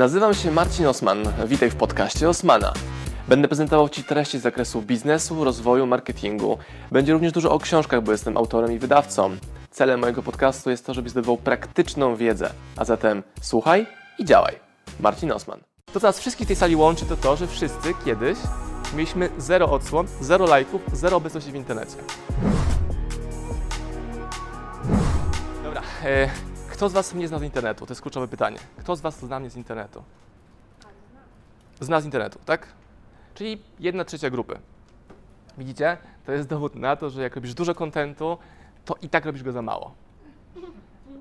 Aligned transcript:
Nazywam 0.00 0.34
się 0.34 0.50
Marcin 0.50 0.86
Osman. 0.86 1.32
Witaj 1.46 1.70
w 1.70 1.76
podcaście 1.76 2.28
Osmana. 2.28 2.72
Będę 3.28 3.48
prezentował 3.48 3.88
Ci 3.88 4.04
treści 4.04 4.38
z 4.38 4.42
zakresu 4.42 4.82
biznesu, 4.82 5.44
rozwoju, 5.44 5.86
marketingu. 5.86 6.58
Będzie 6.92 7.12
również 7.12 7.32
dużo 7.32 7.52
o 7.52 7.58
książkach, 7.58 8.02
bo 8.02 8.12
jestem 8.12 8.36
autorem 8.36 8.72
i 8.72 8.78
wydawcą. 8.78 9.36
Celem 9.70 10.00
mojego 10.00 10.22
podcastu 10.22 10.70
jest 10.70 10.86
to, 10.86 10.94
żebyś 10.94 11.12
zdobywał 11.12 11.36
praktyczną 11.36 12.16
wiedzę. 12.16 12.50
A 12.76 12.84
zatem 12.84 13.22
słuchaj 13.40 13.86
i 14.18 14.24
działaj. 14.24 14.54
Marcin 15.00 15.32
Osman. 15.32 15.60
To, 15.92 16.00
co 16.00 16.06
nas 16.06 16.20
wszystkich 16.20 16.46
w 16.46 16.48
tej 16.48 16.56
sali 16.56 16.76
łączy, 16.76 17.06
to 17.06 17.16
to, 17.16 17.36
że 17.36 17.46
wszyscy 17.46 17.94
kiedyś 18.04 18.38
mieliśmy 18.94 19.28
zero 19.38 19.70
odsłon, 19.70 20.06
zero 20.20 20.46
lajków, 20.46 20.82
zero 20.92 21.16
obecności 21.16 21.52
w 21.52 21.54
internecie. 21.54 21.96
Dobra, 25.64 25.82
e, 26.04 26.30
kto 26.80 26.88
z 26.88 26.92
Was 26.92 27.14
mnie 27.14 27.28
zna 27.28 27.38
z 27.38 27.42
internetu? 27.42 27.86
To 27.86 27.90
jest 27.92 28.02
kluczowe 28.02 28.28
pytanie. 28.28 28.58
Kto 28.78 28.96
z 28.96 29.00
Was 29.00 29.18
zna 29.18 29.40
mnie 29.40 29.50
z 29.50 29.56
internetu? 29.56 30.02
Zna 31.80 32.00
z 32.00 32.04
internetu, 32.04 32.38
tak? 32.44 32.66
Czyli 33.34 33.62
jedna 33.80 34.04
trzecia 34.04 34.30
grupy. 34.30 34.58
Widzicie? 35.58 35.96
To 36.26 36.32
jest 36.32 36.48
dowód 36.48 36.74
na 36.74 36.96
to, 36.96 37.10
że 37.10 37.22
jak 37.22 37.34
robisz 37.34 37.54
dużo 37.54 37.74
kontentu, 37.74 38.38
to 38.84 38.96
i 39.02 39.08
tak 39.08 39.24
robisz 39.24 39.42
go 39.42 39.52
za 39.52 39.62
mało. 39.62 39.94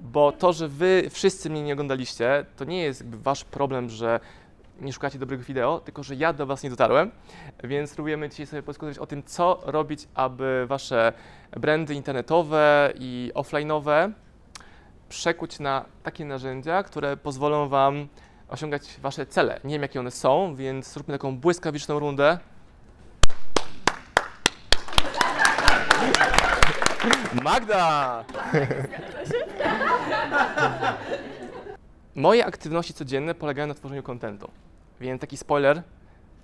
Bo 0.02 0.32
to, 0.32 0.54
że 0.54 0.68
Wy 0.68 1.10
wszyscy 1.10 1.50
mnie 1.50 1.64
nie 1.64 1.74
oglądaliście, 1.74 2.46
to 2.58 2.66
nie 2.66 2.82
jest 2.82 3.16
Wasz 3.16 3.44
problem, 3.44 3.90
że 3.90 4.20
nie 4.82 4.94
szukacie 4.94 5.20
dobrego 5.20 5.44
wideo, 5.44 5.80
tylko 5.80 6.04
że 6.04 6.16
ja 6.16 6.34
do 6.34 6.46
Was 6.46 6.64
nie 6.64 6.70
dotarłem, 6.70 7.12
więc 7.64 7.92
spróbujemy 7.92 8.30
dzisiaj 8.30 8.46
sobie 8.46 8.64
podyskutować 8.64 8.98
o 8.98 9.08
tym, 9.08 9.24
co 9.24 9.60
robić, 9.66 10.08
aby 10.14 10.66
Wasze 10.68 11.14
brandy 11.52 11.96
internetowe 11.96 12.94
i 12.96 13.32
offline'owe 13.36 14.12
przekuć 15.10 15.60
na 15.60 15.86
takie 16.04 16.26
narzędzia, 16.26 16.84
które 16.84 17.18
pozwolą 17.18 17.70
Wam 17.70 18.08
osiągać 18.50 18.98
Wasze 19.02 19.26
cele. 19.26 19.60
Nie 19.64 19.76
wiem, 19.76 19.82
jakie 19.82 20.00
one 20.00 20.12
są, 20.12 20.56
więc 20.56 20.94
zróbmy 20.94 21.14
taką 21.14 21.38
błyskawiczną 21.38 22.00
rundę. 22.00 22.40
Magda! 27.44 28.26
Moje 32.16 32.46
aktywności 32.46 32.94
codzienne 32.94 33.36
polegają 33.36 33.68
na 33.68 33.74
tworzeniu 33.74 34.04
kontentu. 34.04 34.52
Więc 35.00 35.22
taki 35.22 35.38
spoiler, 35.38 35.84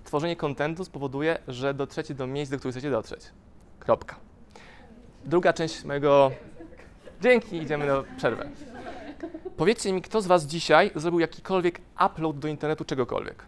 tworzenie 0.04 0.36
kontentu 0.36 0.84
spowoduje, 0.84 1.38
że 1.48 1.74
dotrzecie 1.74 2.14
do 2.14 2.26
miejsc, 2.26 2.50
do 2.50 2.58
których 2.58 2.74
chcecie 2.74 2.90
dotrzeć. 2.90 3.20
Kropka. 3.78 4.16
Druga 5.24 5.52
część 5.52 5.84
mojego... 5.84 6.30
Dzięki, 7.20 7.56
idziemy 7.56 7.86
na 7.86 8.02
przerwę. 8.16 8.48
Powiedzcie 9.56 9.92
mi, 9.92 10.02
kto 10.02 10.20
z 10.22 10.26
Was 10.26 10.44
dzisiaj 10.44 10.90
zrobił 10.94 11.20
jakikolwiek 11.20 11.80
upload 12.06 12.38
do 12.38 12.48
internetu 12.48 12.84
czegokolwiek? 12.84 13.46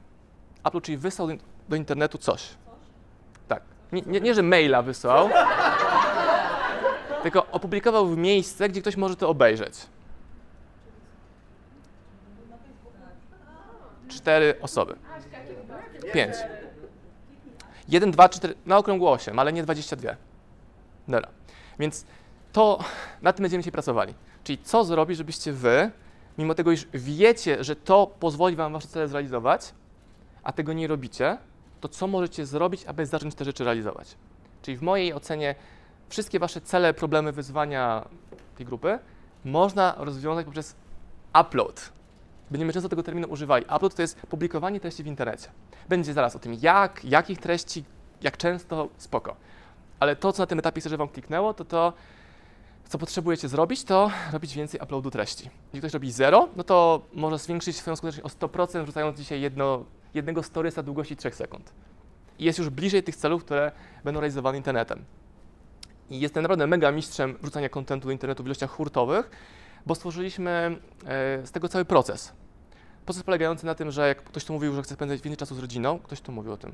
Upload, 0.65 0.85
czyli 0.85 0.99
wysłał 0.99 1.29
do, 1.69 1.77
internetu 1.77 2.19
coś. 2.19 2.49
Tak. 3.49 3.63
Nie, 3.93 4.03
nie, 4.03 4.21
nie, 4.21 4.35
że 4.35 4.43
maila 4.43 4.83
wysłał, 4.83 5.31
tylko 7.23 7.47
opublikował 7.47 8.07
w 8.07 8.17
miejsce, 8.17 8.69
gdzie 8.69 8.81
ktoś 8.81 8.97
może 8.97 9.17
to 9.17 9.29
obejrzeć. 9.29 9.75
Cztery 14.09 14.55
osoby. 14.61 14.97
Pięć. 16.13 16.35
Jeden, 17.89 18.11
dwa, 18.11 18.29
cztery, 18.29 18.55
na 18.67 18.79
okrągło 18.79 19.13
osiem, 19.13 19.39
ale 19.39 19.53
nie 19.53 19.63
22. 19.63 20.11
Dobra. 21.09 21.29
Więc 21.79 22.07
to, 22.53 22.79
nad 23.23 23.37
tym 23.37 23.43
będziemy 23.43 23.63
dzisiaj 23.63 23.73
pracowali. 23.73 24.15
Czyli 24.45 24.59
co 24.59 24.85
zrobić, 24.85 25.19
żebyście 25.19 25.53
wy, 25.53 25.91
mimo 26.39 26.55
tego, 26.55 26.73
iż 26.73 26.87
wiecie, 26.95 27.65
że 27.65 27.77
to 27.77 28.07
pozwoli 28.21 28.57
wam 28.57 28.73
wasze 28.73 28.89
cele 28.89 29.09
zrealizować, 29.09 29.75
a 30.43 30.53
tego 30.53 30.73
nie 30.73 30.87
robicie, 30.87 31.39
to 31.81 31.89
co 31.89 32.07
możecie 32.07 32.47
zrobić, 32.47 32.85
aby 32.87 33.07
zacząć 33.07 33.35
te 33.35 33.45
rzeczy 33.45 33.65
realizować? 33.65 34.17
Czyli 34.63 34.77
w 34.77 34.83
mojej 34.83 35.15
ocenie 35.15 35.55
wszystkie 36.09 36.39
wasze 36.39 36.61
cele, 36.61 36.95
problemy, 36.95 37.33
wyzwania 37.33 38.09
tej 38.57 38.67
grupy 38.67 38.99
można 39.45 39.95
rozwiązać 39.99 40.45
poprzez 40.47 40.77
upload. 41.41 41.93
Będziemy 42.51 42.73
często 42.73 42.89
tego 42.89 43.03
terminu 43.03 43.29
używali. 43.29 43.65
Upload 43.77 43.95
to 43.95 44.03
jest 44.03 44.21
publikowanie 44.21 44.81
treści 44.81 45.03
w 45.03 45.07
internecie. 45.07 45.49
Będzie 45.89 46.13
zaraz 46.13 46.37
o 46.37 46.39
tym 46.39 46.55
jak, 46.61 47.05
jakich 47.05 47.39
treści, 47.39 47.85
jak 48.23 48.37
często, 48.37 48.89
spoko. 48.97 49.37
Ale 50.01 50.17
to, 50.17 50.33
co 50.33 50.43
na 50.43 50.47
tym 50.47 50.59
etapie 50.59 50.81
chcę, 50.81 50.91
żeby 50.91 50.99
wam 50.99 51.09
kliknęło, 51.09 51.55
to 51.55 51.65
to, 51.65 51.93
co 52.89 52.99
potrzebujecie 52.99 53.49
zrobić, 53.49 53.85
to 53.85 54.11
robić 54.33 54.55
więcej 54.55 54.81
uploadu 54.81 55.11
treści. 55.11 55.51
Jeśli 55.67 55.79
ktoś 55.79 55.93
robi 55.93 56.13
zero, 56.13 56.49
no 56.57 56.65
to 56.65 57.03
może 57.13 57.39
zwiększyć 57.39 57.77
swoją 57.77 57.97
skuteczność 57.97 58.35
o 58.35 58.47
100%, 58.47 58.83
wrzucając 58.83 59.19
dzisiaj 59.19 59.41
jedno, 59.41 59.85
jednego 60.15 60.43
storysa 60.43 60.83
długości 60.83 61.17
3 61.17 61.31
sekund. 61.31 61.73
I 62.39 62.45
jest 62.45 62.59
już 62.59 62.71
bliżej 62.71 63.03
tych 63.03 63.17
celów, 63.17 63.45
które 63.45 63.73
będą 64.05 64.21
realizowane 64.21 64.59
internetem. 64.59 65.05
I 66.11 66.21
jestem 66.21 66.43
naprawdę 66.43 66.67
mega 66.67 66.93
mistrzem 66.93 67.39
wrzucania 67.43 67.69
kontentu 67.69 68.07
do 68.07 68.13
internetu 68.13 68.43
w 68.43 68.47
ilościach 68.47 68.71
hurtowych, 68.71 69.31
bo 69.87 69.95
stworzyliśmy 69.95 70.51
e, 71.07 71.47
z 71.47 71.51
tego 71.51 71.69
cały 71.69 71.85
proces. 71.85 72.33
Proces 73.05 73.23
polegający 73.23 73.67
na 73.67 73.75
tym, 73.75 73.91
że 73.91 74.09
jak 74.09 74.25
ktoś 74.25 74.45
tu 74.45 74.53
mówił, 74.53 74.75
że 74.75 74.83
chce 74.83 74.95
spędzać 74.95 75.21
więcej 75.21 75.37
czasu 75.37 75.55
z 75.55 75.59
rodziną, 75.59 75.99
ktoś 75.99 76.21
tu 76.21 76.33
mówił 76.33 76.53
o 76.53 76.57
tym. 76.57 76.73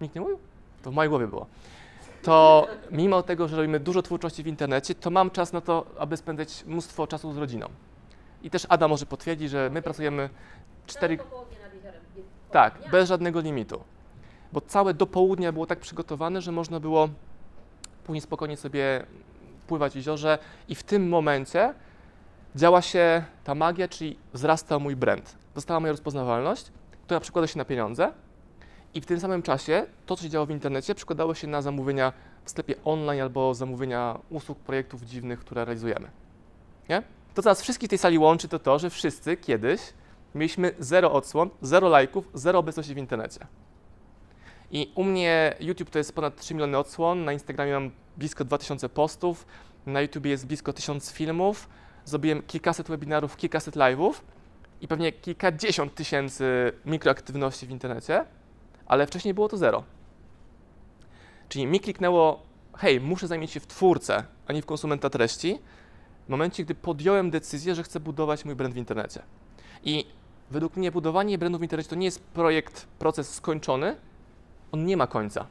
Nikt 0.00 0.14
nie 0.14 0.20
mówił? 0.20 0.38
To 0.82 0.90
w 0.90 0.94
mojej 0.94 1.10
głowie 1.10 1.26
było 1.26 1.46
to 2.22 2.66
mimo 2.90 3.22
tego, 3.22 3.48
że 3.48 3.56
robimy 3.56 3.80
dużo 3.80 4.02
twórczości 4.02 4.42
w 4.42 4.46
internecie, 4.46 4.94
to 4.94 5.10
mam 5.10 5.30
czas 5.30 5.52
na 5.52 5.60
to, 5.60 5.86
aby 5.98 6.16
spędzać 6.16 6.64
mnóstwo 6.66 7.06
czasu 7.06 7.32
z 7.32 7.36
rodziną. 7.36 7.68
I 8.42 8.50
też 8.50 8.66
Ada 8.68 8.88
może 8.88 9.06
potwierdzi, 9.06 9.48
że 9.48 9.70
my 9.72 9.82
pracujemy 9.82 10.30
cztery... 10.86 11.18
Tak, 12.50 12.78
bez 12.90 13.08
żadnego 13.08 13.40
limitu. 13.40 13.84
Bo 14.52 14.60
całe 14.60 14.94
do 14.94 15.06
południa 15.06 15.52
było 15.52 15.66
tak 15.66 15.80
przygotowane, 15.80 16.42
że 16.42 16.52
można 16.52 16.80
było 16.80 17.08
później 18.04 18.20
spokojnie 18.20 18.56
sobie 18.56 19.06
pływać 19.66 19.92
w 19.92 19.96
jeziorze 19.96 20.38
i 20.68 20.74
w 20.74 20.82
tym 20.82 21.08
momencie 21.08 21.74
działa 22.56 22.82
się 22.82 23.24
ta 23.44 23.54
magia, 23.54 23.88
czyli 23.88 24.18
wzrasta 24.32 24.78
mój 24.78 24.96
brand. 24.96 25.36
Została 25.54 25.80
moja 25.80 25.92
rozpoznawalność, 25.92 26.72
która 27.04 27.20
przekłada 27.20 27.46
się 27.46 27.58
na 27.58 27.64
pieniądze, 27.64 28.12
i 28.94 29.00
w 29.00 29.06
tym 29.06 29.20
samym 29.20 29.42
czasie 29.42 29.86
to, 30.06 30.16
co 30.16 30.22
się 30.22 30.28
działo 30.28 30.46
w 30.46 30.50
internecie, 30.50 30.94
przekładało 30.94 31.34
się 31.34 31.46
na 31.46 31.62
zamówienia 31.62 32.12
w 32.44 32.50
sklepie 32.50 32.74
online 32.84 33.22
albo 33.22 33.54
zamówienia 33.54 34.18
usług, 34.30 34.58
projektów 34.58 35.02
dziwnych, 35.02 35.40
które 35.40 35.64
realizujemy. 35.64 36.10
Nie? 36.88 37.02
To, 37.34 37.42
co 37.42 37.50
nas 37.50 37.62
wszystkich 37.62 37.88
w 37.88 37.90
tej 37.90 37.98
sali 37.98 38.18
łączy, 38.18 38.48
to 38.48 38.58
to, 38.58 38.78
że 38.78 38.90
wszyscy 38.90 39.36
kiedyś 39.36 39.80
mieliśmy 40.34 40.74
zero 40.78 41.12
odsłon, 41.12 41.50
zero 41.62 41.88
lajków, 41.88 42.28
zero 42.34 42.58
obecności 42.58 42.94
w 42.94 42.98
internecie. 42.98 43.46
I 44.70 44.92
u 44.94 45.04
mnie 45.04 45.54
YouTube 45.60 45.90
to 45.90 45.98
jest 45.98 46.14
ponad 46.14 46.36
3 46.36 46.54
miliony 46.54 46.78
odsłon, 46.78 47.24
na 47.24 47.32
Instagramie 47.32 47.72
mam 47.72 47.90
blisko 48.16 48.44
2000 48.44 48.88
postów, 48.88 49.46
na 49.86 50.00
YouTube 50.00 50.26
jest 50.26 50.46
blisko 50.46 50.72
1000 50.72 51.12
filmów, 51.12 51.68
zrobiłem 52.04 52.42
kilkaset 52.42 52.88
webinarów, 52.88 53.36
kilkaset 53.36 53.76
live'ów 53.76 54.12
i 54.80 54.88
pewnie 54.88 55.12
kilkadziesiąt 55.12 55.94
tysięcy 55.94 56.72
mikroaktywności 56.84 57.66
w 57.66 57.70
internecie 57.70 58.24
ale 58.90 59.06
wcześniej 59.06 59.34
było 59.34 59.48
to 59.48 59.56
zero. 59.56 59.82
Czyli 61.48 61.66
mi 61.66 61.80
kliknęło, 61.80 62.42
hej, 62.76 63.00
muszę 63.00 63.26
zajmować 63.26 63.50
się 63.50 63.60
w 63.60 63.66
twórcę, 63.66 64.24
a 64.46 64.52
nie 64.52 64.62
w 64.62 64.66
konsumenta 64.66 65.10
treści, 65.10 65.58
w 66.26 66.28
momencie, 66.28 66.64
gdy 66.64 66.74
podjąłem 66.74 67.30
decyzję, 67.30 67.74
że 67.74 67.82
chcę 67.82 68.00
budować 68.00 68.44
mój 68.44 68.54
brand 68.54 68.74
w 68.74 68.76
internecie. 68.76 69.22
I 69.84 70.06
według 70.50 70.76
mnie 70.76 70.92
budowanie 70.92 71.38
brandu 71.38 71.58
w 71.58 71.62
internecie 71.62 71.90
to 71.90 71.96
nie 71.96 72.04
jest 72.04 72.22
projekt, 72.22 72.86
proces 72.98 73.34
skończony, 73.34 73.96
on 74.72 74.84
nie 74.84 74.96
ma 74.96 75.06
końca. 75.06 75.46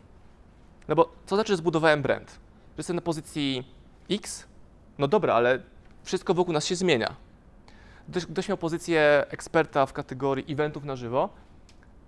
No 0.87 0.95
bo 0.95 1.11
co 1.25 1.35
znaczy, 1.35 1.53
że 1.53 1.57
zbudowałem 1.57 2.01
brand? 2.01 2.31
Że 2.31 2.73
jestem 2.77 2.95
na 2.95 3.01
pozycji 3.01 3.67
X? 4.09 4.47
No 4.97 5.07
dobra, 5.07 5.33
ale 5.33 5.61
wszystko 6.03 6.33
wokół 6.33 6.53
nas 6.53 6.65
się 6.65 6.75
zmienia. 6.75 7.15
Ktoś, 8.11 8.25
ktoś 8.25 8.49
miał 8.49 8.57
pozycję 8.57 9.25
eksperta 9.29 9.85
w 9.85 9.93
kategorii 9.93 10.53
eventów 10.53 10.83
na 10.83 10.95
żywo, 10.95 11.29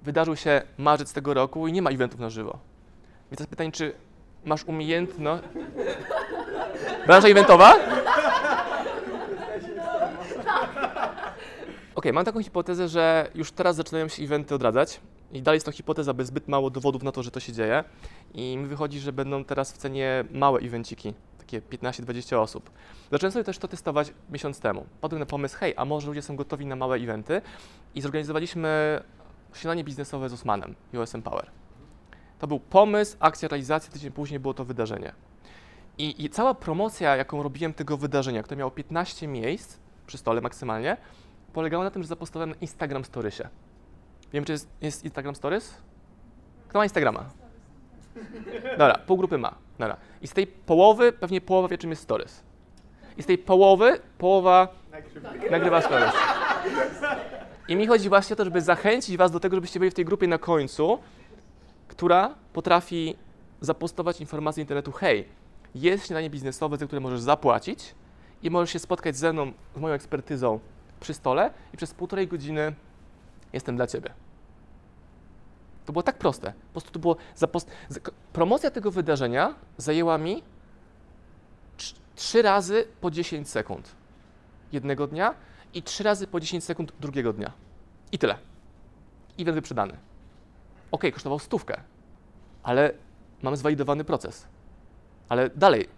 wydarzył 0.02 0.36
się 0.36 0.62
marzec 0.78 1.14
tego 1.14 1.34
roku 1.34 1.68
i 1.68 1.74
nie 1.74 1.82
ma 1.82 1.90
eventów 1.90 2.20
na 2.20 2.30
żywo. 2.30 2.60
Więc 3.32 3.40
jest 3.40 3.50
pytanie, 3.50 3.72
czy 3.72 3.94
masz 4.46 4.64
umiejętność... 4.64 5.44
Branża 7.08 7.28
eventowa? 7.28 7.76
Ok, 11.96 12.06
mam 12.14 12.26
taką 12.26 12.44
hipotezę, 12.44 12.88
że 12.88 13.30
już 13.36 13.52
teraz 13.52 13.76
zaczynają 13.76 14.08
się 14.08 14.24
eventy 14.24 14.56
odradzać 14.56 15.00
i 15.32 15.42
dalej 15.42 15.56
jest 15.56 15.66
to 15.66 15.72
hipoteza, 15.72 16.14
by 16.14 16.26
zbyt 16.26 16.48
mało 16.48 16.70
dowodów 16.70 17.04
na 17.04 17.12
to, 17.12 17.24
że 17.24 17.32
to 17.32 17.40
się 17.40 17.54
dzieje 17.54 17.84
i 18.34 18.58
mi 18.58 18.66
wychodzi, 18.68 19.00
że 19.00 19.14
będą 19.14 19.46
teraz 19.46 19.74
w 19.74 19.78
cenie 19.78 20.24
małe 20.32 20.60
evenciki, 20.60 21.14
takie 21.38 21.62
15-20 21.62 22.36
osób. 22.36 22.70
Zacząłem 23.12 23.32
sobie 23.32 23.44
też 23.44 23.58
to 23.58 23.68
testować 23.68 24.14
miesiąc 24.32 24.60
temu. 24.60 24.86
Padłem 25.02 25.20
na 25.20 25.26
pomysł, 25.26 25.58
hej, 25.58 25.74
a 25.78 25.86
może 25.86 26.08
ludzie 26.08 26.22
są 26.22 26.36
gotowi 26.36 26.66
na 26.66 26.76
małe 26.76 26.98
eventy 26.98 27.42
i 27.96 28.02
zorganizowaliśmy 28.02 29.02
śniadanie 29.58 29.84
biznesowe 29.84 30.30
z 30.30 30.34
Osmanem 30.34 30.76
i 30.94 30.98
OSM 30.98 31.22
Power. 31.22 31.52
To 32.40 32.48
był 32.48 32.60
pomysł, 32.60 33.18
akcja, 33.20 33.50
realizacja, 33.50 33.94
tydzień 33.94 34.12
później 34.12 34.40
było 34.40 34.54
to 34.54 34.66
wydarzenie. 34.66 35.14
I, 35.98 36.26
I, 36.26 36.30
cała 36.30 36.54
promocja, 36.54 37.16
jaką 37.16 37.44
robiłem 37.44 37.74
tego 37.74 37.98
wydarzenia, 37.98 38.44
które 38.44 38.58
miało 38.58 38.72
15 38.72 39.28
miejsc 39.28 39.78
przy 40.08 40.18
stole 40.18 40.42
maksymalnie, 40.42 40.98
polegało 41.54 41.84
na 41.84 41.92
tym, 41.92 42.02
że 42.02 42.08
zapostowałem 42.08 42.50
na 42.50 42.56
Instagram 42.56 43.06
Storiesie. 43.06 43.50
Wiem, 44.34 44.46
czy 44.46 44.52
jest, 44.52 44.70
jest 44.82 45.04
Instagram 45.06 45.36
Stories? 45.36 45.74
Kto 46.68 46.80
ma 46.80 46.86
Instagrama? 46.86 47.26
Dobra, 48.78 48.98
pół 48.98 49.18
grupy 49.18 49.38
ma. 49.38 49.56
Dobra. 49.80 49.98
I 50.22 50.28
z 50.28 50.34
tej 50.34 50.48
połowy 50.48 51.12
pewnie 51.14 51.42
połowa 51.42 51.68
wie, 51.68 51.78
czym 51.78 51.90
jest 51.90 52.04
Stories. 52.04 52.44
I 53.18 53.24
z 53.24 53.26
tej 53.26 53.38
połowy 53.38 54.00
połowa 54.18 54.68
nagrywa 55.52 55.82
Stories. 55.82 56.14
I 57.72 57.76
mi 57.76 57.88
chodzi 57.88 58.10
właśnie 58.10 58.34
o 58.34 58.38
to, 58.38 58.44
żeby 58.44 58.62
zachęcić 58.62 59.18
Was 59.18 59.32
do 59.32 59.40
tego, 59.40 59.56
żebyście 59.56 59.80
byli 59.80 59.92
w 59.92 59.94
tej 59.94 60.06
grupie 60.06 60.28
na 60.28 60.38
końcu, 60.38 61.00
która 61.88 62.36
potrafi 62.54 63.16
zapostować 63.62 64.22
informację 64.22 64.62
internetu, 64.62 64.92
hej, 64.92 65.28
jest 65.76 66.08
śniadanie 66.08 66.30
biznesowe, 66.30 66.78
za 66.78 66.86
które 66.86 67.00
możesz 67.00 67.22
zapłacić 67.22 67.96
i 68.44 68.50
możesz 68.50 68.70
się 68.70 68.80
spotkać 68.80 69.18
ze 69.18 69.34
mną, 69.34 69.52
z 69.76 69.80
moją 69.80 69.96
ekspertyzą 69.96 70.60
przy 71.00 71.14
stole 71.14 71.52
i 71.74 71.78
przez 71.78 71.94
półtorej 71.94 72.28
godziny 72.28 72.76
jestem 73.54 73.76
dla 73.76 73.88
Ciebie. 73.88 74.14
To 75.86 75.94
było 75.94 76.04
tak 76.04 76.18
proste. 76.18 76.54
Po 76.68 76.72
prostu 76.72 76.92
to 76.92 77.00
było 77.00 77.16
zapost... 77.36 77.72
Promocja 78.34 78.72
tego 78.72 78.92
wydarzenia 78.92 79.56
zajęła 79.78 80.18
mi 80.18 80.44
trz- 81.78 81.96
trzy 82.16 82.42
razy 82.42 82.88
po 83.02 83.12
10 83.12 83.50
sekund 83.50 83.96
jednego 84.72 85.08
dnia 85.08 85.34
i 85.74 85.84
trzy 85.84 86.04
razy 86.04 86.28
po 86.28 86.40
10 86.40 86.64
sekund 86.64 86.94
drugiego 87.00 87.34
dnia. 87.34 87.52
I 88.12 88.18
tyle. 88.18 88.38
Event 89.40 89.56
wyprzedany. 89.56 89.98
Ok, 90.92 91.04
kosztował 91.14 91.40
stówkę, 91.40 91.82
ale 92.64 92.94
mamy 93.42 93.58
zwalidowany 93.58 94.04
proces. 94.04 94.48
Ale 95.30 95.50
dalej, 95.50 95.90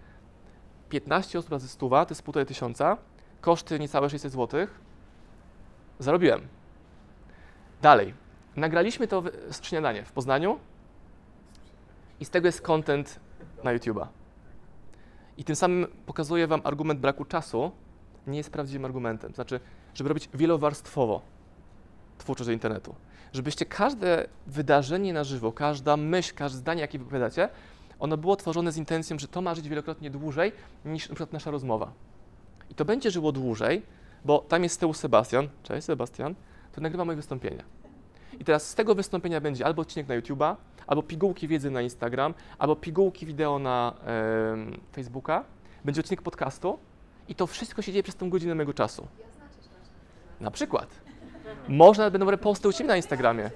15 0.90 1.40
osób 1.40 1.52
razy 1.52 1.68
stuwa, 1.68 2.06
to 2.06 2.12
jest 2.12 2.24
półtorej 2.24 2.46
tysiąca, 2.46 2.98
koszty 3.42 3.80
niecałe 3.80 4.10
600 4.10 4.32
zł, 4.32 4.68
zarobiłem. 6.00 6.48
Dalej, 7.82 8.14
nagraliśmy 8.56 9.08
to 9.08 9.24
śniadanie 9.62 10.04
w 10.06 10.12
Poznaniu 10.12 10.60
i 12.20 12.26
z 12.26 12.30
tego 12.30 12.48
jest 12.48 12.62
content 12.62 13.20
na 13.64 13.76
YouTube'a. 13.76 14.08
I 15.38 15.44
tym 15.44 15.56
samym 15.56 15.88
pokazuję 16.06 16.48
Wam 16.48 16.62
argument 16.64 17.00
braku 17.00 17.26
czasu, 17.26 17.72
nie 18.28 18.38
jest 18.38 18.50
prawdziwym 18.50 18.86
argumentem. 18.86 19.34
Znaczy, 19.34 19.60
żeby 19.94 20.10
robić 20.10 20.30
wielowarstwowo 20.34 21.22
twórczość 22.18 22.46
do 22.48 22.54
internetu. 22.54 22.96
Żebyście 23.34 23.66
każde 23.66 24.28
wydarzenie 24.48 25.14
na 25.14 25.24
żywo, 25.24 25.52
każda 25.52 25.98
myśl, 25.98 26.36
każde 26.36 26.58
zdanie, 26.58 26.82
jakie 26.82 27.00
wypowiadacie, 27.00 27.50
ono 28.00 28.18
było 28.18 28.36
tworzone 28.36 28.72
z 28.72 28.78
intencją, 28.78 29.20
że 29.20 29.28
to 29.28 29.42
ma 29.42 29.56
żyć 29.56 29.70
wielokrotnie 29.70 30.10
dłużej 30.10 30.52
niż 30.86 31.10
na 31.10 31.16
nasza 31.32 31.52
rozmowa. 31.52 31.92
I 32.70 32.76
to 32.76 32.86
będzie 32.86 33.12
żyło 33.12 33.32
dłużej, 33.32 33.82
bo 34.26 34.40
tam 34.40 34.64
jest 34.64 34.76
z 34.76 34.78
tyłu 34.78 34.94
Sebastian, 34.94 35.50
cześć 35.64 35.86
Sebastian, 35.86 36.36
to 36.72 36.82
nagrywa 36.82 37.06
moje 37.06 37.16
wystąpienia. 37.16 37.64
I 38.40 38.44
teraz 38.44 38.70
z 38.70 38.76
tego 38.76 38.96
wystąpienia 38.96 39.42
będzie 39.42 39.66
albo 39.66 39.82
odcinek 39.82 40.08
na 40.08 40.20
YouTube'a, 40.20 40.56
albo 40.88 41.04
pigułki 41.04 41.48
wiedzy 41.48 41.72
na 41.72 41.82
Instagram, 41.82 42.34
albo 42.58 42.76
pigułki 42.76 43.26
wideo 43.26 43.60
na 43.60 43.94
em, 44.06 44.80
Facebooka, 44.92 45.44
będzie 45.86 46.02
odcinek 46.02 46.22
podcastu 46.22 46.80
i 47.28 47.36
to 47.36 47.48
wszystko 47.48 47.82
się 47.82 47.92
dzieje 47.92 48.04
przez 48.04 48.16
tą 48.16 48.30
godzinę 48.30 48.56
mojego 48.56 48.74
czasu. 48.74 49.08
Na 50.40 50.52
przykład. 50.52 50.88
Można 51.68 52.10
będą 52.10 52.32
reposty 52.32 52.68
u 52.68 52.74
Ciebie 52.74 52.88
na 52.88 52.98
Instagramie. 52.98 53.52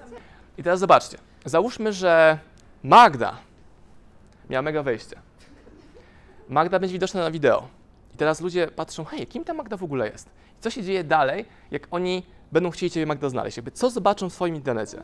I 0.58 0.62
teraz 0.62 0.80
zobaczcie. 0.80 1.18
Załóżmy, 1.44 1.92
że 1.92 2.38
Magda 2.82 3.36
miała 4.50 4.62
mega 4.62 4.82
wejście. 4.82 5.20
Magda 6.48 6.78
będzie 6.78 6.92
widoczna 6.92 7.20
na 7.20 7.30
wideo. 7.30 7.68
I 8.14 8.16
teraz 8.16 8.40
ludzie 8.40 8.68
patrzą, 8.68 9.04
hej, 9.04 9.26
kim 9.26 9.44
ta 9.44 9.54
Magda 9.54 9.76
w 9.76 9.84
ogóle 9.84 10.10
jest? 10.10 10.28
I 10.58 10.62
co 10.62 10.70
się 10.70 10.82
dzieje 10.82 11.04
dalej, 11.04 11.44
jak 11.70 11.88
oni 11.90 12.22
będą 12.52 12.70
chcieli 12.70 12.90
Ciebie 12.90 13.06
Magda 13.06 13.28
znaleźć? 13.28 13.56
Jakby 13.56 13.70
co 13.70 13.90
zobaczą 13.90 14.30
w 14.30 14.32
swoim 14.32 14.54
internecie? 14.54 15.02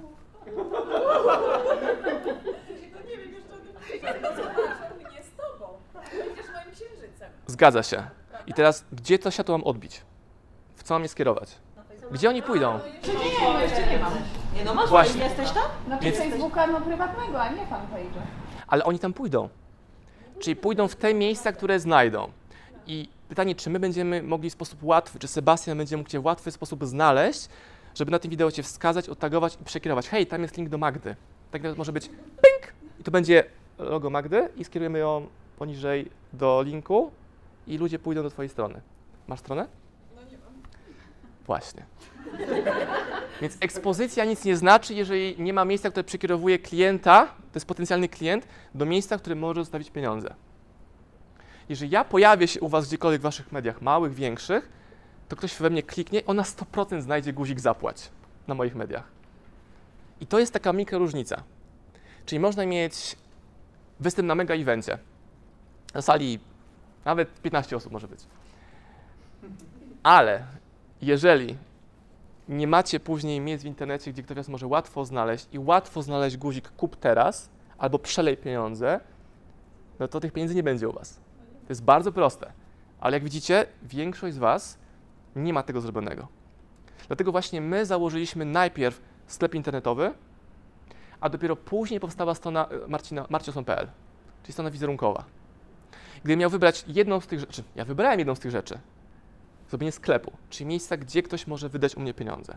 mnie 5.09 5.23
z 5.23 5.37
tobą. 5.37 5.67
Będziesz 5.95 6.47
moim 6.55 6.75
księżycem. 6.75 7.31
Zgadza 7.47 7.83
się. 7.83 8.24
I 8.47 8.55
teraz, 8.55 8.85
gdzie 8.93 9.19
to 9.19 9.31
światło 9.31 9.59
mam 9.59 9.67
odbić? 9.67 10.01
W 10.77 10.83
co 10.83 10.95
mam 10.95 11.03
je 11.03 11.09
skierować? 11.09 11.59
Gdzie 12.13 12.29
oni 12.29 12.43
pójdą? 12.43 12.79
Nie, 13.07 13.53
no 13.53 13.61
jeszcze 13.61 13.87
nie 13.87 13.99
mam. 13.99 14.13
Nie 14.57 14.65
no, 14.65 14.75
masz, 14.75 14.91
Właśnie. 14.91 15.25
jesteś 15.25 15.51
tam? 15.51 15.63
Znaczy 15.87 16.05
Więc- 16.05 16.17
Facebooka 16.19 16.67
no 16.67 16.81
prywatnego, 16.81 17.43
a 17.43 17.49
nie 17.49 17.61
fanpage'a. 17.63 18.21
ale 18.67 18.85
oni 18.85 18.99
tam 18.99 19.13
pójdą. 19.13 19.49
Czyli 20.39 20.57
pójdą 20.57 20.89
w 20.89 20.97
te 20.97 21.15
miejsca, 21.15 21.53
które 21.53 21.81
znajdą. 21.81 22.29
I 22.87 23.09
pytanie, 23.29 23.55
czy 23.55 23.71
my 23.71 23.79
będziemy 23.81 24.23
mogli 24.23 24.51
w 24.51 24.53
sposób 24.53 24.79
łatwy, 24.85 25.19
czy 25.19 25.29
Sebastian 25.29 25.79
będzie 25.79 25.97
mógł 25.97 26.11
Cię 26.11 26.21
w 26.21 26.25
łatwy 26.25 26.51
sposób 26.51 26.85
znaleźć, 26.87 27.49
żeby 27.95 28.11
na 28.11 28.19
tym 28.19 28.31
wideo 28.31 28.51
Cię 28.53 28.63
wskazać, 28.63 29.09
otagować 29.09 29.59
i 29.61 29.65
przekierować. 29.65 30.09
Hej, 30.09 30.27
tam 30.27 30.43
jest 30.43 30.57
link 30.57 30.69
do 30.69 30.79
Magdy. 30.79 31.17
Tak 31.51 31.63
nawet 31.63 31.79
może 31.79 31.93
być 31.93 32.09
ping 32.09 32.73
i 33.01 33.05
to 33.05 33.11
będzie 33.11 33.45
logo 33.79 34.11
Magdy 34.11 34.49
i 34.57 34.65
skierujemy 34.65 34.99
ją 34.99 35.27
poniżej 35.59 36.11
do 36.33 36.63
linku 36.63 37.11
i 37.67 37.79
ludzie 37.79 37.99
pójdą 37.99 38.23
do 38.23 38.31
Twojej 38.31 38.49
strony. 38.49 38.81
Masz 39.29 39.41
stronę? 39.41 39.69
No 40.17 40.23
nie 40.31 40.39
mam. 40.39 40.53
Właśnie. 41.47 41.87
Więc 43.41 43.57
ekspozycja 43.61 44.25
nic 44.25 44.45
nie 44.45 44.57
znaczy, 44.57 44.95
jeżeli 44.95 45.43
nie 45.43 45.53
ma 45.53 45.65
miejsca, 45.65 45.91
które 45.91 46.05
przekierowuje 46.05 46.59
klienta, 46.59 47.27
to 47.27 47.57
jest 47.57 47.67
potencjalny 47.67 48.09
klient, 48.09 48.47
do 48.75 48.87
miejsca, 48.87 49.19
w 49.19 49.21
którym 49.21 49.39
może 49.39 49.61
zostawić 49.61 49.91
pieniądze. 49.91 50.35
Jeżeli 51.69 51.91
ja 51.91 52.05
pojawię 52.05 52.49
się 52.49 52.61
u 52.61 52.69
Was 52.69 52.89
gdziekolwiek 52.89 53.21
w 53.21 53.25
Waszych 53.25 53.53
mediach, 53.53 53.83
małych, 53.83 54.15
większych, 54.15 54.69
to 55.29 55.37
ktoś 55.37 55.57
we 55.57 55.71
mnie 55.71 55.83
kliknie, 55.83 56.27
on 56.27 56.37
na 56.37 56.43
100% 56.43 57.01
znajdzie 57.01 57.33
guzik 57.33 57.61
zapłać 57.61 58.11
na 58.49 58.55
moich 58.55 58.75
mediach. 58.75 59.05
I 60.21 60.27
to 60.27 60.39
jest 60.39 60.53
taka 60.53 60.73
mikro 60.73 60.99
różnica. 60.99 61.43
Czyli 62.27 62.41
można 62.41 62.67
mieć 62.67 63.17
występ 64.01 64.29
na 64.29 64.35
mega 64.35 64.55
evencie. 64.55 64.99
Na 65.95 66.03
sali 66.03 66.39
nawet 67.05 67.41
15 67.43 67.77
osób 67.77 67.93
może 67.93 68.09
być. 68.09 68.21
Ale 70.03 70.47
jeżeli 71.03 71.57
nie 72.49 72.67
macie 72.67 73.01
później 73.01 73.41
miejsc 73.41 73.65
w 73.65 73.67
internecie, 73.67 74.13
gdzie 74.13 74.23
ktoś 74.23 74.37
was 74.37 74.49
może 74.49 74.67
łatwo 74.67 75.05
znaleźć 75.05 75.49
i 75.53 75.59
łatwo 75.59 76.03
znaleźć 76.03 76.37
guzik 76.37 76.69
kup 76.69 76.97
teraz 76.97 77.51
albo 77.79 77.99
przelej 77.99 78.37
pieniądze, 78.37 79.01
no 79.99 80.09
to 80.09 80.21
tych 80.21 80.33
pieniędzy 80.33 80.55
nie 80.55 80.63
będzie 80.63 80.89
u 80.89 80.93
was. 80.93 81.15
To 81.67 81.69
jest 81.69 81.85
bardzo 81.85 82.13
proste. 82.13 82.53
Ale 83.01 83.17
jak 83.17 83.25
widzicie, 83.25 83.67
większość 83.83 84.35
z 84.35 84.39
was 84.39 84.79
nie 85.37 85.53
ma 85.53 85.63
tego 85.63 85.81
zrobionego. 85.81 86.29
Dlatego 87.07 87.33
właśnie 87.33 87.61
my 87.61 87.87
założyliśmy 87.87 88.45
najpierw 88.45 89.03
sklep 89.27 89.55
internetowy, 89.55 90.15
a 91.21 91.29
dopiero 91.29 91.57
później 91.57 92.01
powstała 92.01 92.35
strona 92.35 92.69
e, 92.69 92.89
Marcina, 92.89 93.27
marcioson.pl, 93.29 93.89
czyli 94.43 94.53
strona 94.53 94.71
wizerunkowa. 94.71 95.25
Gdybym 96.25 96.39
miał 96.39 96.51
wybrać 96.51 96.85
jedną 96.89 97.21
z 97.21 97.27
tych 97.27 97.41
rzeczy, 97.41 97.63
ja 97.77 97.85
wybrałem 97.85 98.19
jedną 98.19 98.35
z 98.35 98.41
tych 98.41 98.51
rzeczy, 98.51 98.79
zrobienie 99.69 99.93
sklepu, 99.93 100.33
czyli 100.51 100.67
miejsca, 100.67 100.97
gdzie 100.97 101.23
ktoś 101.23 101.47
może 101.47 101.69
wydać 101.69 101.97
u 101.97 102.01
mnie 102.01 102.15
pieniądze. 102.15 102.57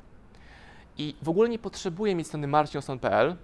I 0.97 1.15
w 1.21 1.29
ogóle 1.29 1.49
nie 1.49 1.59
potrzebuję 1.59 2.15
mieć 2.15 2.27
strony 2.27 2.47
marcinoson.pl. 2.47 3.35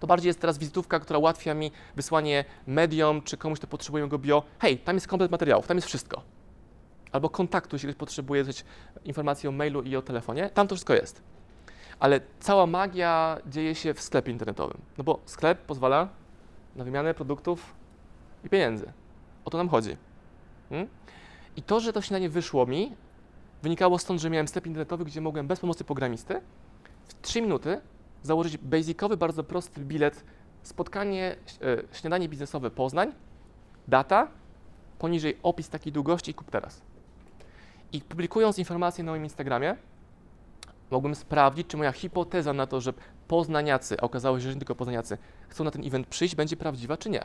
To 0.00 0.06
bardziej 0.06 0.28
jest 0.28 0.40
teraz 0.40 0.58
wizytówka, 0.58 1.00
która 1.00 1.18
ułatwia 1.18 1.54
mi 1.54 1.70
wysłanie 1.96 2.44
mediom 2.66 3.22
czy 3.22 3.36
komuś, 3.36 3.58
kto 3.58 3.66
potrzebuje 3.66 4.08
go 4.08 4.18
bio. 4.18 4.42
Hej, 4.58 4.78
tam 4.78 4.96
jest 4.96 5.08
komplet 5.08 5.30
materiałów, 5.30 5.66
tam 5.66 5.76
jest 5.76 5.88
wszystko. 5.88 6.22
Albo 7.12 7.28
kontaktu, 7.30 7.76
jeśli 7.76 7.88
ktoś 7.88 7.98
potrzebuje 7.98 8.44
informacji 9.04 9.48
o 9.48 9.52
mailu 9.52 9.82
i 9.82 9.96
o 9.96 10.02
telefonie, 10.02 10.50
tam 10.50 10.68
to 10.68 10.74
wszystko 10.74 10.94
jest. 10.94 11.22
Ale 12.00 12.20
cała 12.40 12.66
magia 12.66 13.38
dzieje 13.46 13.74
się 13.74 13.94
w 13.94 14.00
sklepie 14.00 14.32
internetowym. 14.32 14.78
No 14.98 15.04
bo 15.04 15.20
sklep 15.24 15.58
pozwala 15.58 16.08
na 16.76 16.84
wymianę 16.84 17.14
produktów 17.14 17.74
i 18.44 18.48
pieniędzy. 18.48 18.92
O 19.46 19.50
to 19.50 19.58
nam 19.58 19.68
chodzi. 19.68 19.96
Hmm? 20.68 20.88
I 21.56 21.62
to, 21.62 21.80
że 21.80 21.92
to 21.92 22.02
śniadanie 22.02 22.28
wyszło 22.28 22.66
mi, 22.66 22.92
wynikało 23.62 23.98
stąd, 23.98 24.20
że 24.20 24.30
miałem 24.30 24.48
sklep 24.48 24.66
internetowy, 24.66 25.04
gdzie 25.04 25.20
mogłem 25.20 25.46
bez 25.46 25.60
pomocy 25.60 25.84
programisty 25.84 26.40
w 27.08 27.22
3 27.22 27.42
minuty 27.42 27.80
założyć 28.22 28.58
basicowy, 28.58 29.16
bardzo 29.16 29.44
prosty 29.44 29.80
bilet 29.80 30.24
spotkanie, 30.62 31.36
e, 31.62 31.96
śniadanie 31.96 32.28
biznesowe 32.28 32.70
Poznań, 32.70 33.12
data, 33.88 34.28
poniżej 34.98 35.38
opis 35.42 35.68
takiej 35.68 35.92
długości 35.92 36.30
i 36.30 36.34
kup 36.34 36.50
teraz. 36.50 36.82
I 37.92 38.00
publikując 38.00 38.58
informacje 38.58 39.04
na 39.04 39.12
moim 39.12 39.24
Instagramie, 39.24 39.76
mogłem 40.90 41.14
sprawdzić, 41.14 41.66
czy 41.66 41.76
moja 41.76 41.92
hipoteza 41.92 42.52
na 42.52 42.66
to, 42.66 42.80
że 42.80 42.92
poznaniacy, 43.28 43.96
a 44.00 44.02
okazało 44.02 44.38
się, 44.38 44.42
że 44.42 44.54
nie 44.54 44.60
tylko 44.60 44.74
poznaniacy, 44.74 45.18
chcą 45.48 45.64
na 45.64 45.70
ten 45.70 45.86
event 45.86 46.06
przyjść, 46.06 46.34
będzie 46.34 46.56
prawdziwa, 46.56 46.96
czy 46.96 47.10
nie. 47.10 47.24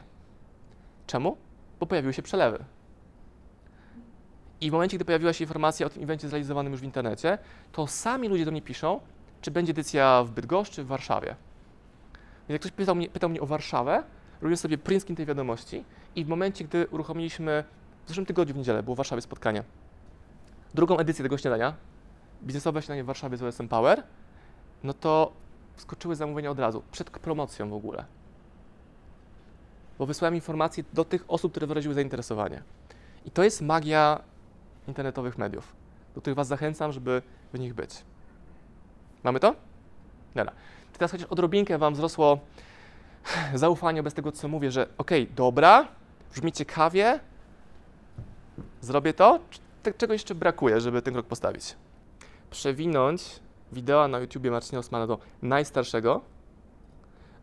Czemu? 1.07 1.37
Bo 1.81 1.87
pojawiły 1.87 2.13
się 2.13 2.21
przelewy. 2.21 2.65
I 4.61 4.69
w 4.69 4.73
momencie, 4.73 4.97
gdy 4.97 5.05
pojawiła 5.05 5.33
się 5.33 5.43
informacja 5.43 5.87
o 5.87 5.89
tym 5.89 6.03
evencie 6.03 6.27
zrealizowanym 6.27 6.71
już 6.71 6.81
w 6.81 6.83
internecie, 6.83 7.37
to 7.71 7.87
sami 7.87 8.27
ludzie 8.27 8.45
do 8.45 8.51
mnie 8.51 8.61
piszą, 8.61 8.99
czy 9.41 9.51
będzie 9.51 9.71
edycja 9.71 10.23
w 10.23 10.31
Bydgoszczy, 10.31 10.83
w 10.83 10.87
Warszawie. 10.87 11.27
Więc 11.27 12.49
jak 12.49 12.61
ktoś 12.61 12.71
pytał 12.71 12.95
mnie, 12.95 13.09
pytał 13.09 13.29
mnie 13.29 13.41
o 13.41 13.45
Warszawę, 13.45 14.03
robiłem 14.41 14.57
sobie 14.57 14.77
print 14.77 15.17
tej 15.17 15.25
wiadomości 15.25 15.83
i 16.15 16.25
w 16.25 16.27
momencie, 16.27 16.63
gdy 16.63 16.87
uruchomiliśmy, 16.87 17.63
w 18.05 18.07
zeszłym 18.07 18.25
tygodniu 18.25 18.53
w 18.53 18.57
niedzielę 18.57 18.83
było 18.83 18.95
w 18.95 18.97
Warszawie 18.97 19.21
spotkanie, 19.21 19.63
drugą 20.73 20.97
edycję 20.97 21.23
tego 21.23 21.37
śniadania, 21.37 21.73
biznesowe 22.43 22.81
śniadanie 22.81 23.03
w 23.03 23.07
Warszawie 23.07 23.37
z 23.37 23.43
OSM 23.43 23.67
Power, 23.67 24.03
no 24.83 24.93
to 24.93 25.31
skoczyły 25.75 26.15
zamówienia 26.15 26.51
od 26.51 26.59
razu, 26.59 26.83
przed 26.91 27.09
promocją 27.09 27.69
w 27.69 27.73
ogóle. 27.73 28.05
Bo 30.01 30.05
wysłałem 30.05 30.35
informacje 30.35 30.83
do 30.93 31.05
tych 31.05 31.25
osób, 31.27 31.51
które 31.51 31.67
wyraziły 31.67 31.93
zainteresowanie. 31.93 32.63
I 33.25 33.31
to 33.31 33.43
jest 33.43 33.61
magia 33.61 34.21
internetowych 34.87 35.37
mediów, 35.37 35.75
do 36.15 36.21
których 36.21 36.37
Was 36.37 36.47
zachęcam, 36.47 36.91
żeby 36.91 37.21
w 37.53 37.59
nich 37.59 37.73
być. 37.73 38.03
Mamy 39.23 39.39
to? 39.39 39.55
Dobra. 40.35 40.51
Teraz 40.93 41.11
chociaż 41.11 41.27
odrobinkę 41.27 41.77
Wam 41.77 41.93
wzrosło 41.93 42.39
zaufanie 43.53 44.03
bez 44.03 44.13
tego, 44.13 44.31
co 44.31 44.47
mówię, 44.47 44.71
że 44.71 44.87
okej, 44.97 45.27
dobra, 45.27 45.87
brzmi 46.33 46.51
ciekawie, 46.51 47.19
zrobię 48.81 49.13
to, 49.13 49.39
czego 49.97 50.13
jeszcze 50.13 50.35
brakuje, 50.35 50.81
żeby 50.81 51.01
ten 51.01 51.13
krok 51.13 51.25
postawić? 51.25 51.75
Przewinąć 52.49 53.39
wideo 53.71 54.07
na 54.07 54.19
YouTubie 54.19 54.51
Marcina 54.51 54.79
Osmana 54.79 55.07
do 55.07 55.19
najstarszego, 55.41 56.21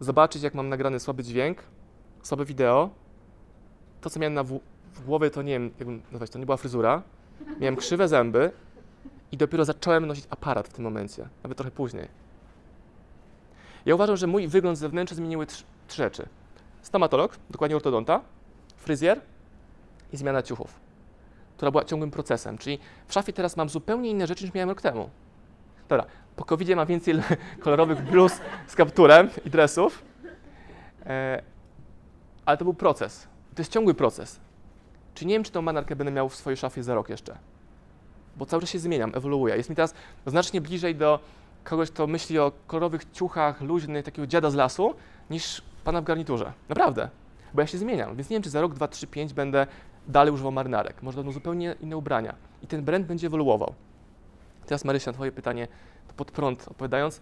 zobaczyć, 0.01 0.43
jak 0.43 0.55
mam 0.55 0.69
nagrany 0.69 1.01
słaby 1.01 1.23
dźwięk, 1.23 1.59
słabe 2.29 2.45
wideo. 2.45 2.91
To, 4.01 4.11
co 4.11 4.21
miałem 4.21 4.35
na 4.35 4.43
w, 4.43 4.61
w 4.95 5.05
głowie, 5.05 5.31
to 5.31 5.43
nie 5.43 5.53
wiem, 5.53 5.71
jak 5.79 5.89
nazwać, 6.13 6.31
to 6.31 6.39
nie 6.39 6.45
była 6.45 6.57
fryzura. 6.57 7.03
Miałem 7.61 7.77
krzywe 7.77 8.09
zęby 8.09 8.51
i 9.33 9.37
dopiero 9.37 9.65
zacząłem 9.65 10.07
nosić 10.07 10.27
aparat 10.31 10.69
w 10.69 10.73
tym 10.73 10.85
momencie, 10.85 11.29
nawet 11.43 11.59
trochę 11.59 11.71
później. 11.71 12.09
Ja 13.87 13.95
uważam, 13.95 14.17
że 14.17 14.27
mój 14.27 14.49
wygląd 14.49 14.79
zewnętrzny 14.79 15.17
zmieniły 15.17 15.47
trzy, 15.47 15.65
trzy 15.89 15.97
rzeczy. 15.97 16.29
Stomatolog, 16.83 17.37
dokładnie 17.51 17.77
ortodonta, 17.77 18.21
fryzjer 18.77 19.21
i 20.13 20.17
zmiana 20.17 20.43
ciuchów, 20.43 20.81
która 21.57 21.71
była 21.71 21.85
ciągłym 21.85 22.11
procesem. 22.11 22.59
Czyli 22.59 22.79
w 23.07 23.13
szafie 23.13 23.33
teraz 23.33 23.57
mam 23.57 23.69
zupełnie 23.69 24.11
inne 24.11 24.27
rzeczy 24.27 24.45
niż 24.45 24.55
miałem 24.55 24.69
rok 24.69 24.81
temu. 24.81 25.11
Dobra, 25.89 26.07
po 26.37 26.45
covid 26.45 26.77
mam 26.77 26.87
więcej 26.87 27.15
kolorowych 27.65 28.03
bluz 28.03 28.41
z 28.67 28.75
kapturem 28.75 29.31
i 29.45 29.51
dresów, 29.51 30.03
e, 31.07 31.43
ale 32.49 32.57
to 32.57 32.65
był 32.65 32.75
proces. 32.75 33.29
To 33.55 33.63
jest 33.63 33.73
ciągły 33.73 33.95
proces. 33.95 34.41
Czy 35.15 35.27
nie 35.27 35.35
wiem, 35.35 35.45
czy 35.45 35.53
tą 35.53 35.63
manarkę 35.63 35.97
będę 35.97 36.13
miał 36.13 36.29
w 36.29 36.35
swojej 36.35 36.57
szafie 36.57 36.83
za 36.83 36.95
rok 36.95 37.09
jeszcze. 37.09 37.39
Bo 38.37 38.47
cały 38.47 38.61
czas 38.61 38.71
się 38.71 38.79
zmieniam, 38.79 39.13
ewoluuję. 39.15 39.57
Jest 39.57 39.71
mi 39.71 39.77
teraz 39.77 39.95
znacznie 40.27 40.61
bliżej 40.61 40.95
do 40.95 41.21
kogoś, 41.65 41.91
kto 41.91 42.07
myśli 42.07 42.39
o 42.39 42.53
kolorowych 42.67 43.11
ciuchach, 43.13 43.61
luźnych, 43.61 44.05
takiego 44.05 44.27
dziada 44.27 44.51
z 44.51 44.55
lasu, 44.55 44.95
niż 45.31 45.63
pana 45.85 46.01
w 46.01 46.05
garniturze. 46.05 46.53
Naprawdę. 46.69 47.09
Bo 47.55 47.61
ja 47.61 47.67
się 47.67 47.79
zmieniam, 47.79 48.17
więc 48.17 48.31
nie 48.31 48.35
wiem, 48.35 48.43
czy 48.43 48.51
za 48.51 48.61
rok, 48.61 48.75
dwa, 48.75 48.89
trzy, 48.89 49.07
pięć 49.07 49.33
będę 49.33 49.67
dalej 50.07 50.35
używał 50.35 50.53
marynarek. 50.53 51.03
Może 51.03 51.17
będą 51.17 51.33
zupełnie 51.33 51.77
inne 51.81 51.97
ubrania. 51.97 52.35
I 52.63 52.67
ten 52.67 52.85
brand 52.85 53.07
będzie 53.07 53.27
ewoluował. 53.27 53.75
Teraz 54.67 54.85
Marysia, 54.85 55.13
twoje 55.13 55.33
pytanie, 55.33 55.69
to 56.09 56.15
pod 56.15 56.31
prąd 56.31 56.69
odpowiadając, 56.69 57.21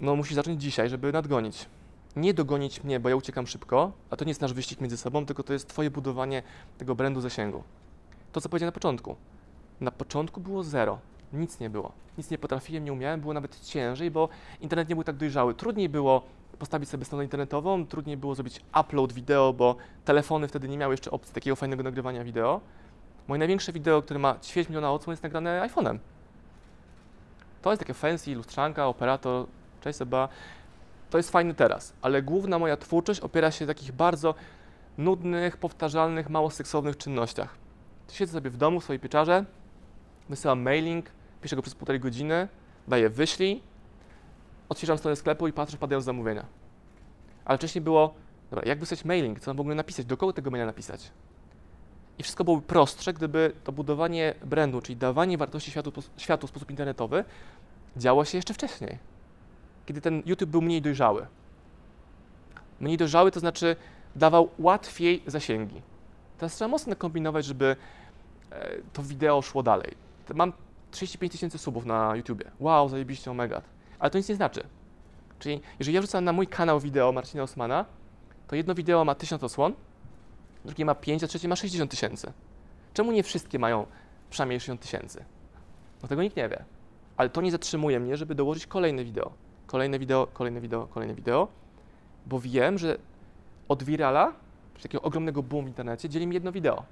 no 0.00 0.16
musisz 0.16 0.34
zacząć 0.34 0.62
dzisiaj, 0.62 0.88
żeby 0.88 1.12
nadgonić. 1.12 1.66
Nie 2.16 2.34
dogonić 2.34 2.84
mnie, 2.84 3.00
bo 3.00 3.08
ja 3.08 3.16
uciekam 3.16 3.46
szybko, 3.46 3.92
a 4.10 4.16
to 4.16 4.24
nie 4.24 4.30
jest 4.30 4.40
nasz 4.40 4.52
wyścig 4.52 4.80
między 4.80 4.96
sobą, 4.96 5.26
tylko 5.26 5.42
to 5.42 5.52
jest 5.52 5.68
twoje 5.68 5.90
budowanie 5.90 6.42
tego 6.78 6.94
brandu 6.94 7.20
zasięgu. 7.20 7.62
To, 8.32 8.40
co 8.40 8.48
powiedziałem 8.48 8.68
na 8.68 8.72
początku. 8.72 9.16
Na 9.80 9.90
początku 9.90 10.40
było 10.40 10.62
zero. 10.62 10.98
Nic 11.32 11.60
nie 11.60 11.70
było. 11.70 11.92
Nic 12.18 12.30
nie 12.30 12.38
potrafiłem, 12.38 12.84
nie 12.84 12.92
umiałem, 12.92 13.20
było 13.20 13.34
nawet 13.34 13.60
ciężej, 13.60 14.10
bo 14.10 14.28
internet 14.60 14.88
nie 14.88 14.94
był 14.94 15.04
tak 15.04 15.16
dojrzały. 15.16 15.54
Trudniej 15.54 15.88
było 15.88 16.22
postawić 16.58 16.88
sobie 16.88 17.04
stronę 17.04 17.24
internetową, 17.24 17.86
trudniej 17.86 18.16
było 18.16 18.34
zrobić 18.34 18.60
upload 18.80 19.12
wideo, 19.12 19.52
bo 19.52 19.76
telefony 20.04 20.48
wtedy 20.48 20.68
nie 20.68 20.78
miały 20.78 20.92
jeszcze 20.94 21.10
opcji 21.10 21.34
takiego 21.34 21.56
fajnego 21.56 21.82
nagrywania 21.82 22.24
wideo. 22.24 22.60
Moje 23.28 23.38
największe 23.38 23.72
wideo, 23.72 24.02
które 24.02 24.20
ma 24.20 24.38
ćwierć 24.42 24.68
miliona 24.68 24.92
odsłon, 24.92 25.12
jest 25.12 25.22
nagrane 25.22 25.68
iPhone'em. 25.68 25.98
To 27.62 27.70
jest 27.70 27.80
takie 27.80 27.94
fancy, 27.94 28.34
lustrzanka, 28.34 28.86
operator, 28.86 29.46
cześć 29.80 29.98
Seba. 29.98 30.28
To 31.14 31.18
jest 31.18 31.30
fajne 31.30 31.54
teraz, 31.54 31.92
ale 32.02 32.22
główna 32.22 32.58
moja 32.58 32.76
twórczość 32.76 33.20
opiera 33.20 33.50
się 33.50 33.66
na 33.66 33.74
takich 33.74 33.92
bardzo 33.92 34.34
nudnych, 34.98 35.56
powtarzalnych, 35.56 36.30
mało 36.30 36.50
seksownych 36.50 36.96
czynnościach. 36.96 37.56
Siedzę 38.12 38.32
sobie 38.32 38.50
w 38.50 38.56
domu 38.56 38.80
w 38.80 38.84
swojej 38.84 39.00
pieczarze, 39.00 39.44
wysyłam 40.28 40.62
mailing, 40.62 41.06
piszę 41.42 41.56
go 41.56 41.62
przez 41.62 41.74
półtorej 41.74 42.00
godziny, 42.00 42.48
daję 42.88 43.10
wyślij, 43.10 43.62
otwieram 44.68 44.98
stronę 44.98 45.16
sklepu 45.16 45.48
i 45.48 45.52
patrzę, 45.52 45.76
padają 45.76 46.00
zamówienia. 46.00 46.46
Ale 47.44 47.58
wcześniej 47.58 47.82
było, 47.82 48.14
dobra, 48.50 48.68
jak 48.68 48.78
wysłać 48.78 49.04
mailing, 49.04 49.40
co 49.40 49.50
mam 49.50 49.56
w 49.56 49.60
ogóle 49.60 49.74
napisać, 49.74 50.06
do 50.06 50.16
kogo 50.16 50.32
tego 50.32 50.50
maila 50.50 50.66
napisać? 50.66 51.10
I 52.18 52.22
wszystko 52.22 52.44
byłoby 52.44 52.62
prostsze, 52.62 53.12
gdyby 53.12 53.52
to 53.64 53.72
budowanie 53.72 54.34
brandu, 54.44 54.80
czyli 54.80 54.96
dawanie 54.96 55.38
wartości 55.38 55.70
światu, 55.70 55.92
światu 56.16 56.46
w 56.46 56.50
sposób 56.50 56.70
internetowy, 56.70 57.24
działo 57.96 58.24
się 58.24 58.38
jeszcze 58.38 58.54
wcześniej, 58.54 58.98
kiedy 59.86 60.00
ten 60.00 60.22
YouTube 60.26 60.50
był 60.50 60.62
mniej 60.62 60.82
dojrzały. 60.82 61.26
Mniej 62.80 62.96
dojrzały 62.96 63.30
to 63.30 63.40
znaczy 63.40 63.76
dawał 64.16 64.48
łatwiej 64.58 65.22
zasięgi. 65.26 65.82
Teraz 66.38 66.54
trzeba 66.54 66.68
mocno 66.68 66.96
kombinować, 66.96 67.44
żeby 67.44 67.76
e, 68.50 68.70
to 68.92 69.02
wideo 69.02 69.42
szło 69.42 69.62
dalej. 69.62 69.94
Mam 70.34 70.52
35 70.90 71.32
tysięcy 71.32 71.58
subów 71.58 71.86
na 71.86 72.16
YouTubie. 72.16 72.50
Wow, 72.60 72.88
zajebiście, 72.88 73.30
omega. 73.30 73.62
Ale 73.98 74.10
to 74.10 74.18
nic 74.18 74.28
nie 74.28 74.34
znaczy. 74.34 74.66
Czyli 75.38 75.60
jeżeli 75.78 75.94
ja 75.94 76.00
wrzucam 76.00 76.24
na 76.24 76.32
mój 76.32 76.46
kanał 76.46 76.80
wideo 76.80 77.12
Marcina 77.12 77.42
Osmana, 77.42 77.84
to 78.48 78.56
jedno 78.56 78.74
wideo 78.74 79.04
ma 79.04 79.14
1000 79.14 79.44
odsłon, 79.44 79.72
drugie 80.64 80.84
ma 80.84 80.94
5, 80.94 81.24
a 81.24 81.26
trzecie 81.26 81.48
ma 81.48 81.56
60 81.56 81.90
tysięcy. 81.90 82.32
Czemu 82.94 83.12
nie 83.12 83.22
wszystkie 83.22 83.58
mają 83.58 83.86
przynajmniej 84.30 84.60
60 84.60 84.80
tysięcy? 84.80 85.24
No 86.02 86.08
tego 86.08 86.22
nikt 86.22 86.36
nie 86.36 86.48
wie. 86.48 86.64
Ale 87.16 87.30
to 87.30 87.40
nie 87.40 87.50
zatrzymuje 87.50 88.00
mnie, 88.00 88.16
żeby 88.16 88.34
dołożyć 88.34 88.66
kolejne 88.66 89.04
wideo. 89.04 89.32
Kolejne 89.66 89.98
wideo, 89.98 90.26
kolejne 90.26 90.60
wideo, 90.60 90.86
kolejne 90.86 91.14
wideo, 91.14 91.48
bo 92.26 92.40
wiem, 92.40 92.78
że 92.78 92.98
od 93.68 93.82
virala, 93.82 94.32
czy 94.74 94.82
takiego 94.82 95.02
ogromnego 95.02 95.42
boom 95.42 95.64
w 95.64 95.68
internecie, 95.68 96.08
dzieli 96.08 96.26
mi 96.26 96.34
jedno 96.34 96.52
wideo. 96.52 96.84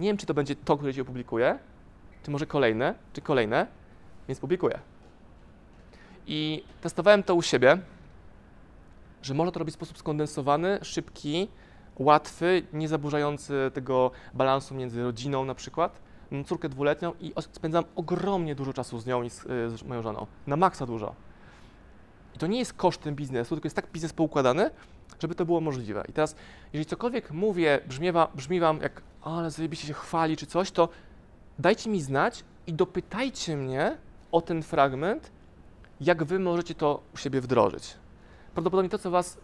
Nie 0.00 0.08
wiem, 0.08 0.16
czy 0.16 0.26
to 0.26 0.34
będzie 0.34 0.56
to, 0.56 0.76
które 0.76 0.94
się 0.94 1.02
opublikuje, 1.02 1.58
czy 2.22 2.30
może 2.30 2.46
kolejne, 2.46 2.94
czy 3.12 3.20
kolejne, 3.20 3.66
więc 4.28 4.40
publikuję. 4.40 4.78
I 6.26 6.64
testowałem 6.80 7.22
to 7.22 7.34
u 7.34 7.42
siebie, 7.42 7.78
że 9.22 9.34
można 9.34 9.52
to 9.52 9.58
robić 9.58 9.74
w 9.74 9.78
sposób 9.78 9.98
skondensowany, 9.98 10.78
szybki, 10.82 11.48
łatwy, 11.98 12.62
nie 12.72 12.88
zaburzający 12.88 13.70
tego 13.74 14.10
balansu 14.34 14.74
między 14.74 15.02
rodziną 15.02 15.44
na 15.44 15.54
przykład. 15.54 16.00
Mam 16.30 16.44
córkę 16.44 16.68
dwuletnią 16.68 17.12
i 17.20 17.32
spędzam 17.52 17.84
ogromnie 17.96 18.54
dużo 18.54 18.72
czasu 18.72 18.98
z 18.98 19.06
nią 19.06 19.22
i 19.22 19.30
z, 19.30 19.46
y, 19.46 19.78
z 19.78 19.82
moją 19.82 20.02
żoną. 20.02 20.26
Na 20.46 20.56
maksa 20.56 20.86
dużo. 20.86 21.14
I 22.34 22.38
to 22.38 22.46
nie 22.46 22.58
jest 22.58 22.72
kosztem 22.72 23.14
biznesu, 23.14 23.54
tylko 23.54 23.66
jest 23.66 23.76
tak 23.76 23.86
biznes 23.92 24.12
poukładany, 24.12 24.70
żeby 25.20 25.34
to 25.34 25.44
było 25.44 25.60
możliwe. 25.60 26.04
I 26.08 26.12
teraz, 26.12 26.36
jeżeli 26.72 26.86
cokolwiek 26.86 27.30
mówię, 27.30 27.80
brzmi, 27.88 28.12
wa- 28.12 28.28
brzmi 28.34 28.60
wam 28.60 28.80
jak, 28.80 29.02
"O, 29.22 29.38
ale 29.38 29.50
zajebiście 29.50 29.86
się 29.86 29.92
chwali 29.94 30.36
czy 30.36 30.46
coś, 30.46 30.70
to 30.70 30.88
dajcie 31.58 31.90
mi 31.90 32.00
znać 32.02 32.44
i 32.66 32.72
dopytajcie 32.72 33.56
mnie 33.56 33.96
o 34.32 34.40
ten 34.40 34.62
fragment, 34.62 35.30
jak 36.00 36.24
wy 36.24 36.38
możecie 36.38 36.74
to 36.74 37.02
u 37.14 37.16
siebie 37.16 37.40
wdrożyć. 37.40 37.94
Prawdopodobnie 38.54 38.88
to, 38.90 38.98
co 38.98 39.10
was 39.10 39.38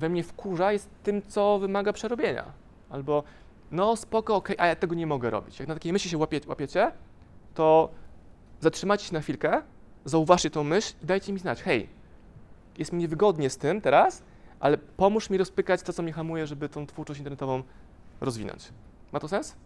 we 0.00 0.08
mnie 0.08 0.22
wkurza, 0.24 0.72
jest 0.72 0.90
tym, 1.02 1.22
co 1.28 1.58
wymaga 1.58 1.92
przerobienia. 1.92 2.44
Albo, 2.90 3.22
no 3.70 3.96
spoko, 3.96 4.36
okej, 4.36 4.56
a 4.58 4.66
ja 4.66 4.76
tego 4.76 4.94
nie 4.94 5.06
mogę 5.06 5.30
robić. 5.30 5.58
Jak 5.58 5.68
na 5.68 5.74
takiej 5.74 5.92
myśli 5.92 6.10
się 6.10 6.18
łapie, 6.18 6.40
łapiecie, 6.46 6.92
to 7.54 7.88
zatrzymajcie 8.60 9.04
się 9.04 9.12
na 9.14 9.20
chwilkę, 9.20 9.62
zauważcie 10.04 10.50
tą 10.50 10.64
myśl 10.64 10.94
i 11.02 11.06
dajcie 11.06 11.32
mi 11.32 11.38
znać, 11.38 11.62
hej, 11.62 11.88
jest 12.78 12.92
mi 12.92 12.98
niewygodnie 12.98 13.50
z 13.50 13.56
tym 13.56 13.80
teraz, 13.80 14.22
ale 14.60 14.78
pomóż 14.78 15.30
mi 15.30 15.38
rozpykać 15.38 15.82
to, 15.82 15.92
co 15.92 16.02
mnie 16.02 16.12
hamuje, 16.12 16.46
żeby 16.46 16.68
tą 16.68 16.86
twórczość 16.86 17.18
internetową 17.18 17.62
rozwinąć. 18.20 18.68
Ma 19.12 19.20
to 19.20 19.28
sens? 19.28 19.56